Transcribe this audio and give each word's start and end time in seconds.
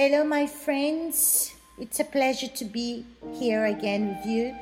Hello, 0.00 0.22
my 0.22 0.46
friends. 0.46 1.52
It's 1.76 1.98
a 1.98 2.04
pleasure 2.04 2.46
to 2.46 2.64
be 2.64 3.04
here 3.32 3.64
again 3.64 4.10
with 4.10 4.26
you. 4.26 4.54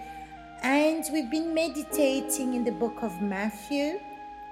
And 0.63 1.05
we've 1.13 1.31
been 1.31 1.53
meditating 1.53 2.55
in 2.55 2.65
the 2.65 2.73
book 2.73 3.03
of 3.03 3.21
Matthew. 3.21 4.01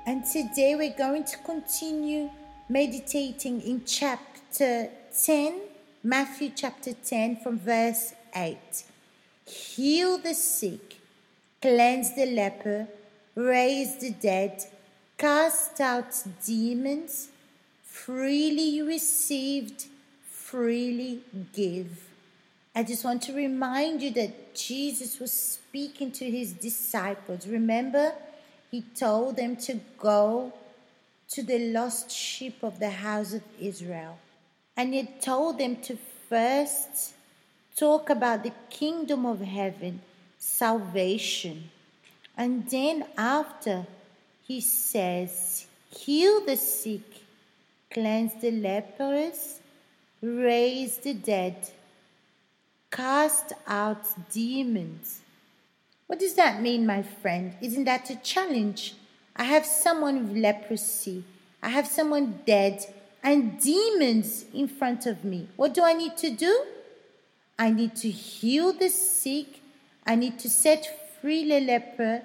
And 0.04 0.26
today 0.26 0.74
we're 0.76 0.98
going 0.98 1.24
to 1.24 1.38
continue 1.38 2.28
meditating 2.68 3.62
in 3.62 3.86
chapter 3.86 4.90
10, 5.24 5.58
Matthew 6.02 6.50
chapter 6.54 6.92
10, 6.92 7.36
from 7.36 7.58
verse 7.58 8.12
8. 8.36 8.84
Heal 9.46 10.18
the 10.18 10.34
sick, 10.34 10.98
cleanse 11.62 12.14
the 12.14 12.26
leper, 12.26 12.88
raise 13.34 13.96
the 13.96 14.10
dead, 14.10 14.62
cast 15.16 15.80
out 15.80 16.12
demons. 16.44 17.30
Freely 17.82 18.68
you 18.68 18.86
received 18.86 19.86
freely 20.54 21.18
give. 21.52 21.90
I 22.76 22.84
just 22.84 23.04
want 23.04 23.22
to 23.22 23.32
remind 23.32 24.00
you 24.00 24.12
that 24.12 24.54
Jesus 24.54 25.18
was 25.18 25.32
speaking 25.32 26.12
to 26.12 26.30
his 26.30 26.52
disciples. 26.52 27.48
Remember, 27.48 28.12
he 28.70 28.82
told 28.94 29.34
them 29.34 29.56
to 29.66 29.80
go 29.98 30.52
to 31.30 31.42
the 31.42 31.72
lost 31.72 32.08
sheep 32.08 32.62
of 32.62 32.78
the 32.78 32.90
house 32.90 33.34
of 33.34 33.42
Israel. 33.60 34.16
And 34.76 34.94
he 34.94 35.08
told 35.20 35.58
them 35.58 35.74
to 35.82 35.98
first 36.28 37.14
talk 37.76 38.08
about 38.10 38.44
the 38.44 38.52
kingdom 38.70 39.26
of 39.26 39.40
heaven, 39.40 40.02
salvation. 40.38 41.68
And 42.36 42.70
then 42.70 43.06
after, 43.18 43.88
he 44.46 44.60
says, 44.60 45.66
heal 45.90 46.46
the 46.46 46.56
sick, 46.56 47.02
cleanse 47.90 48.40
the 48.40 48.52
lepers, 48.52 49.58
raise 50.24 50.96
the 50.98 51.14
dead, 51.14 51.68
cast 52.90 53.52
out 53.66 54.06
demons. 54.32 55.20
What 56.06 56.18
does 56.18 56.34
that 56.34 56.62
mean, 56.62 56.86
my 56.86 57.02
friend? 57.02 57.54
Isn't 57.60 57.84
that 57.84 58.10
a 58.10 58.16
challenge? 58.16 58.94
I 59.36 59.44
have 59.44 59.66
someone 59.66 60.28
with 60.28 60.36
leprosy, 60.36 61.24
I 61.62 61.68
have 61.70 61.86
someone 61.86 62.40
dead, 62.46 62.84
and 63.22 63.60
demons 63.60 64.44
in 64.52 64.68
front 64.68 65.06
of 65.06 65.24
me. 65.24 65.48
What 65.56 65.74
do 65.74 65.82
I 65.82 65.92
need 65.92 66.16
to 66.18 66.30
do? 66.30 66.64
I 67.58 67.70
need 67.70 67.96
to 67.96 68.10
heal 68.10 68.72
the 68.72 68.88
sick, 68.88 69.60
I 70.06 70.14
need 70.14 70.38
to 70.40 70.50
set 70.50 71.18
free 71.20 71.48
the 71.48 71.60
leper, 71.60 72.22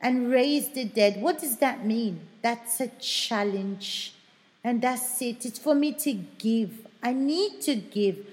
and 0.00 0.30
raise 0.30 0.70
the 0.70 0.84
dead. 0.84 1.20
What 1.20 1.38
does 1.38 1.56
that 1.58 1.84
mean? 1.84 2.20
That's 2.42 2.80
a 2.80 2.88
challenge. 3.00 4.14
And 4.62 4.80
that's 4.80 5.20
it. 5.20 5.44
It's 5.44 5.58
for 5.58 5.74
me 5.74 5.92
to 5.92 6.12
give. 6.12 6.86
I 7.04 7.12
need 7.12 7.60
to 7.62 7.76
give. 7.76 8.26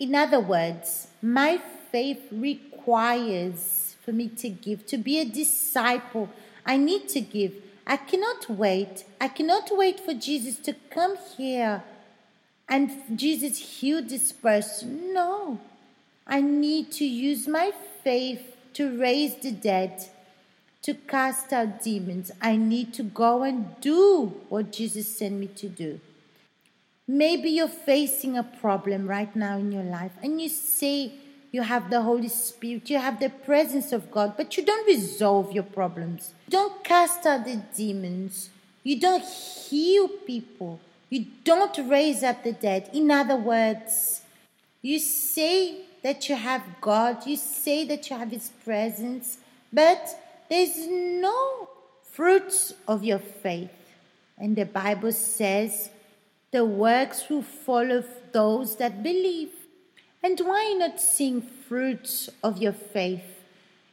In 0.00 0.14
other 0.14 0.40
words, 0.40 1.06
my 1.22 1.58
faith 1.92 2.26
requires 2.32 3.96
for 4.04 4.12
me 4.12 4.28
to 4.28 4.48
give. 4.48 4.84
To 4.86 4.98
be 4.98 5.20
a 5.20 5.24
disciple, 5.24 6.28
I 6.66 6.76
need 6.76 7.08
to 7.10 7.20
give. 7.20 7.54
I 7.86 7.96
cannot 7.96 8.50
wait. 8.50 9.04
I 9.20 9.28
cannot 9.28 9.70
wait 9.70 10.00
for 10.00 10.12
Jesus 10.12 10.58
to 10.58 10.74
come 10.90 11.16
here 11.36 11.84
and 12.68 12.90
Jesus 13.16 13.58
heal 13.58 14.02
this 14.02 14.32
person. 14.32 15.14
No. 15.14 15.60
I 16.26 16.40
need 16.40 16.90
to 16.92 17.04
use 17.04 17.46
my 17.46 17.72
faith 18.02 18.56
to 18.74 18.98
raise 18.98 19.36
the 19.36 19.52
dead, 19.52 20.06
to 20.82 20.94
cast 20.94 21.52
out 21.52 21.82
demons. 21.82 22.32
I 22.42 22.56
need 22.56 22.92
to 22.94 23.04
go 23.04 23.44
and 23.44 23.78
do 23.80 24.34
what 24.48 24.72
Jesus 24.72 25.16
sent 25.16 25.34
me 25.34 25.46
to 25.46 25.68
do. 25.68 26.00
Maybe 27.08 27.50
you're 27.50 27.68
facing 27.68 28.36
a 28.36 28.42
problem 28.42 29.06
right 29.06 29.34
now 29.36 29.58
in 29.58 29.70
your 29.70 29.84
life 29.84 30.12
and 30.22 30.40
you 30.40 30.48
say 30.48 31.12
you 31.52 31.62
have 31.62 31.88
the 31.88 32.02
Holy 32.02 32.28
Spirit, 32.28 32.90
you 32.90 32.98
have 32.98 33.20
the 33.20 33.30
presence 33.30 33.92
of 33.92 34.10
God, 34.10 34.36
but 34.36 34.56
you 34.56 34.64
don't 34.64 34.86
resolve 34.86 35.52
your 35.52 35.62
problems. 35.62 36.34
You 36.46 36.50
don't 36.52 36.84
cast 36.84 37.24
out 37.24 37.44
the 37.44 37.62
demons. 37.76 38.50
You 38.82 39.00
don't 39.00 39.24
heal 39.24 40.08
people. 40.08 40.80
You 41.08 41.26
don't 41.44 41.88
raise 41.88 42.22
up 42.22 42.42
the 42.42 42.52
dead. 42.52 42.90
In 42.92 43.10
other 43.10 43.36
words, 43.36 44.22
you 44.82 44.98
say 44.98 45.82
that 46.02 46.28
you 46.28 46.34
have 46.34 46.62
God, 46.80 47.26
you 47.26 47.36
say 47.36 47.84
that 47.86 48.10
you 48.10 48.16
have 48.16 48.30
His 48.30 48.50
presence, 48.64 49.38
but 49.72 50.14
there's 50.48 50.86
no 50.86 51.68
fruits 52.02 52.74
of 52.86 53.02
your 53.02 53.18
faith. 53.18 53.70
And 54.38 54.54
the 54.54 54.66
Bible 54.66 55.12
says 55.12 55.90
the 56.52 56.64
works 56.64 57.28
will 57.28 57.42
follow 57.42 58.04
those 58.32 58.76
that 58.76 59.02
believe. 59.02 59.50
And 60.22 60.38
why 60.40 60.74
not 60.78 61.00
seeing 61.00 61.42
fruits 61.42 62.30
of 62.42 62.58
your 62.58 62.72
faith? 62.72 63.44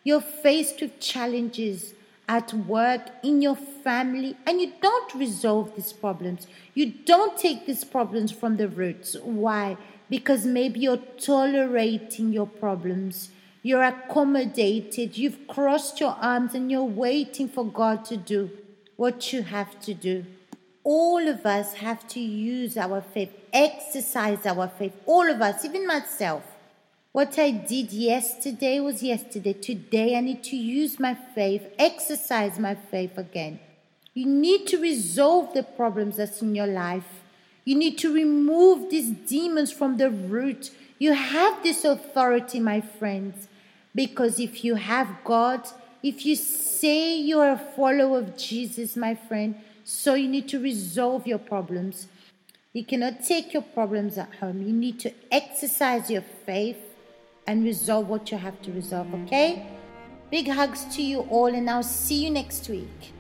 You're 0.04 0.22
faced 0.22 0.82
with 0.82 1.00
challenges 1.00 1.94
at 2.28 2.54
work, 2.54 3.10
in 3.22 3.42
your 3.42 3.56
family, 3.56 4.38
and 4.46 4.62
you 4.62 4.74
don't 4.82 5.14
resolve 5.16 5.76
these 5.76 5.94
problems. 5.94 6.48
You 6.74 6.94
don't 7.06 7.38
take 7.38 7.66
these 7.66 7.84
problems 7.84 8.32
from 8.32 8.58
the 8.58 8.68
roots. 8.68 9.16
Why? 9.22 9.78
Because 10.10 10.46
maybe 10.46 10.82
you're 10.82 10.98
tolerating 10.98 12.32
your 12.32 12.48
problems. 12.48 13.30
You're 13.62 13.84
accommodated. 13.84 15.18
You've 15.18 15.48
crossed 15.48 16.00
your 16.00 16.18
arms 16.22 16.54
and 16.54 16.70
you're 16.72 16.84
waiting 16.84 17.48
for 17.48 17.66
God 17.66 18.06
to 18.06 18.18
do 18.18 18.52
what 18.96 19.34
you 19.34 19.42
have 19.42 19.80
to 19.82 19.94
do 19.94 20.26
all 20.84 21.28
of 21.28 21.46
us 21.46 21.76
have 21.76 22.08
to 22.10 22.20
use 22.20 22.78
our 22.78 23.02
faith, 23.02 23.32
exercise 23.52 24.46
our 24.46 24.68
faith. 24.68 24.94
All 25.06 25.30
of 25.30 25.42
us, 25.42 25.64
even 25.64 25.88
myself. 25.88 26.44
What 27.14 27.38
I 27.38 27.52
did 27.52 27.94
yesterday 27.94 28.80
was 28.80 29.04
yesterday. 29.04 29.54
Today 29.54 30.18
I 30.18 30.20
need 30.22 30.44
to 30.46 30.56
use 30.56 31.00
my 31.00 31.16
faith, 31.36 31.64
exercise 31.78 32.60
my 32.60 32.76
faith 32.76 33.18
again. 33.18 33.60
You 34.14 34.26
need 34.26 34.68
to 34.68 34.80
resolve 34.80 35.54
the 35.54 35.64
problems 35.64 36.18
that's 36.18 36.42
in 36.42 36.56
your 36.56 36.68
life. 36.68 37.22
You 37.66 37.76
need 37.76 37.98
to 38.00 38.14
remove 38.14 38.90
these 38.90 39.12
demons 39.12 39.72
from 39.72 39.98
the 39.98 40.10
root. 40.10 40.72
You 41.00 41.14
have 41.14 41.64
this 41.64 41.86
authority, 41.86 42.60
my 42.60 42.82
friends, 42.82 43.48
because 43.96 44.40
if 44.40 44.64
you 44.64 44.76
have 44.76 45.08
God, 45.24 45.68
if 46.02 46.26
you 46.26 46.36
say 46.36 47.16
you 47.16 47.40
are 47.40 47.52
a 47.52 47.58
follower 47.58 48.20
of 48.20 48.38
Jesus, 48.38 48.98
my 48.98 49.16
friend, 49.16 49.56
so 49.84 50.14
you 50.14 50.28
need 50.28 50.48
to 50.50 50.60
resolve 50.60 51.28
your 51.28 51.40
problems. 51.40 52.08
You 52.74 52.86
cannot 52.86 53.24
take 53.24 53.54
your 53.54 53.62
problems 53.62 54.18
at 54.18 54.36
home. 54.36 54.62
You 54.62 54.74
need 54.74 55.00
to 55.02 55.12
exercise 55.32 56.10
your 56.10 56.24
faith 56.46 56.78
and 57.46 57.64
resolve 57.64 58.08
what 58.08 58.32
you 58.32 58.38
have 58.38 58.62
to 58.64 58.72
resolve, 58.72 59.14
okay? 59.26 59.68
Big 60.32 60.48
hugs 60.48 60.86
to 60.96 61.04
you 61.04 61.20
all, 61.30 61.48
and 61.48 61.70
I'll 61.70 61.84
see 61.84 62.24
you 62.24 62.32
next 62.32 62.68
week. 62.70 63.14